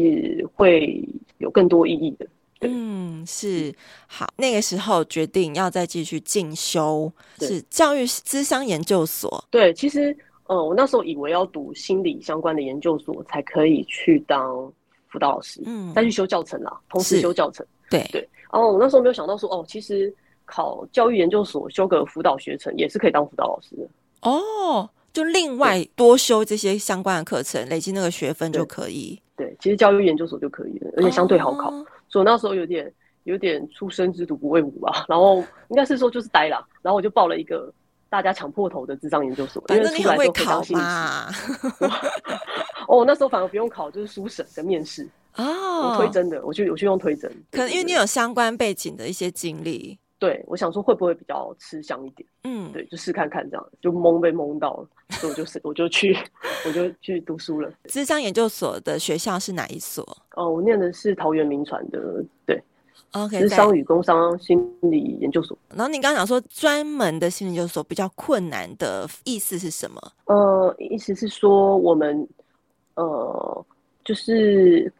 [0.53, 1.01] 会
[1.38, 2.28] 有更多意义的。
[2.62, 3.74] 嗯，是
[4.07, 4.28] 好。
[4.36, 9.41] 那个时候决定要再继续进修，是教育资商研究所。
[9.49, 10.14] 对，其实
[10.47, 14.70] 呃，我那时候以为要读心理相关的研究所才可以去当
[15.07, 17.66] 辅导老师，嗯，再去修教程啦，同时修教程。
[17.89, 18.28] 对对。
[18.50, 20.14] 哦，我那时候没有想到说，哦，其实
[20.45, 23.88] 考教育研究所修个辅导学程也是可以当辅导老师的。
[24.22, 29.22] 哦，就另外多修这些相关的课程，累积那个学分就可以。
[29.38, 31.70] 对，其实教育研究所就可以了，而且相对好考。
[31.70, 32.91] 哦、所以我那时候有点
[33.24, 35.38] 有点初生之犊不畏虎吧，然后
[35.70, 37.72] 应该是说就是呆了，然后我就报了一个
[38.10, 41.30] 大家抢破头的智障研究所，反正你很会考嘛。
[42.89, 45.08] 哦，那时候反而不用考，就是书审跟面试。
[45.36, 52.28] 哦，我推真的，我去我去用推甄，可能因为你有相关背景的一些经历，对，我想说会不会比较吃香一点？
[52.44, 56.18] 嗯，对，就试看看这样，就蒙被蒙到了，所以我就是我就去
[56.68, 57.72] 我就去读书了。
[57.86, 60.04] 智商研究所的学校是哪一所？
[60.36, 62.62] 哦，我念的是桃园铭传的，对
[63.12, 65.58] ，OK，是商与工商心理研究所。
[65.70, 70.02] 然后你刚刚讲说专门的心理研究所比较困难的意思是什么？
[70.26, 72.28] 呃，意思是说我们
[72.96, 73.66] 呃
[74.04, 74.92] 就是。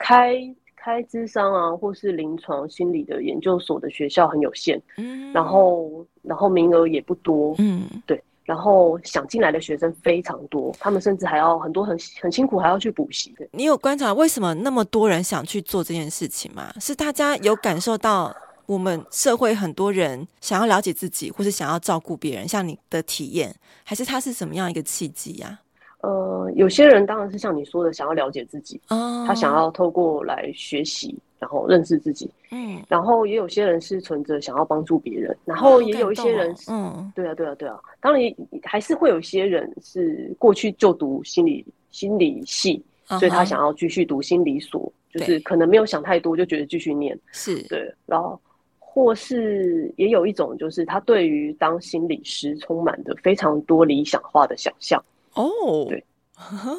[0.00, 0.34] 开
[0.74, 13.34] 开智商啊，或是临床心理的研究所的学校很有限，嗯，然后然后名额也不多，嗯，对，然后想进来的学生非常多，他们甚至还要很多很很辛苦，还要去补习。
[13.52, 16.72] 你有观察为什么那么多人想去做这件事情吗？
[16.80, 18.34] 是大家有感受到
[18.64, 25.60] 我们社会很多人想要了解自己，或是想要照顾别人，像你的体验，还是它是什么样一个契机呀？
[26.02, 38.22] 呃，有些人当然是像你说的，想要了解自己，哦、他想要透过来学习，然后认识自己，嗯，然后也有些人是存着想要帮助别人，然后也有一些人是，哦、嗯，对啊，对啊，对啊，当然
[38.62, 47.62] 还是会有一些人是过去就读心理心理系，嗯、所以他想要继续读心理所，嗯、就是可能没有想太多，就觉得继续念，是。
[47.68, 48.40] 对，然后
[48.78, 54.98] 或是也有一种就是他对于当心理师充满的非常多理想化的想象。
[55.34, 55.88] 哦，oh.
[55.88, 56.04] 对，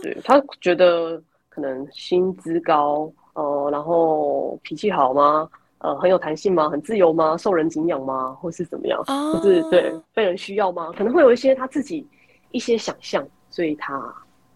[0.02, 5.50] 对，他觉得可能薪资高，呃，然后脾气好吗？
[5.80, 6.70] 呃，很有弹性吗？
[6.70, 7.36] 很自由吗？
[7.38, 8.34] 受人敬仰吗？
[8.34, 9.04] 或是怎么样？
[9.06, 9.42] 或、oh.
[9.42, 10.92] 是对被人需要吗？
[10.96, 12.06] 可能会有一些他自己
[12.52, 14.00] 一些想象，所以他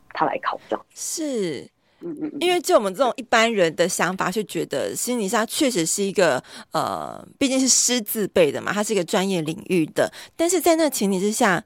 [0.10, 0.86] 他来考这样。
[0.93, 1.62] 是，
[2.02, 6.43] 嗯嗯，因为就我们这种一般人的想法，是觉得心理上确实是一个
[6.74, 11.64] 呃，毕竟是师字辈的嘛，它是一个专业领域的，但是在那情提之下。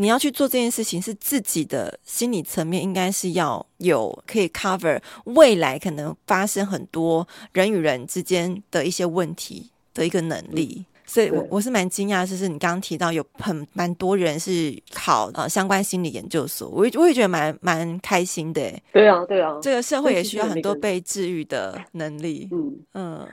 [0.00, 10.78] 你要去做这件事情，是自己的心理层面应该是要有可以 cover 未来可能发生很多人与人之间的一些问题的一个能力。
[10.78, 18.72] 嗯、所以我，我我是蛮惊讶，就是你刚刚提到有很蛮多人是考呃相关心理研究所，我也我也觉得蛮蛮开心的。
[18.94, 22.48] 对啊，对啊，这个社会也需要很多被治愈的能力。
[22.50, 23.18] 嗯嗯。
[23.20, 23.28] 嗯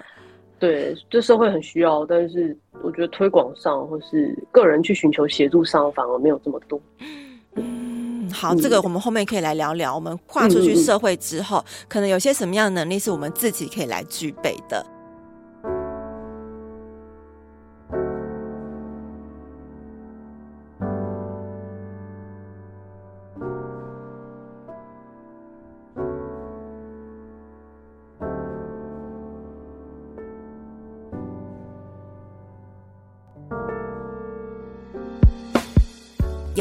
[0.59, 6.81] 对，这社会很需要，但是我觉得推广上或是个人去寻求协助上，反而没有这么多。
[7.55, 9.93] 嗯，好，嗯、这个我们后面可以来聊聊。
[9.93, 14.85] 我们跨出去社会之后，可能有些什么样的能力是我们自己可以来具备的。